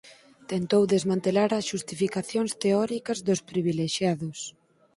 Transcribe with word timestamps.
Tentou 0.51 0.83
desmantelar 0.93 1.51
as 1.53 1.65
xustificacións 1.71 2.51
teóricas 2.63 3.19
dos 3.27 3.39
privilexiados. 3.49 4.39